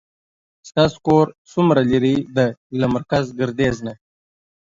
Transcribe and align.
ستاسو 0.69 0.97
کور 1.07 1.25
څومره 1.51 1.81
لری 1.91 2.15
ده 2.35 2.45
له 2.79 2.85
مرکز 2.95 3.25
ګردیز 3.39 3.75
نه 3.85 3.93